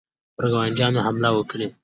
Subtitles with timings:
[0.35, 1.67] پر ګاونډیانو حمله وکړي.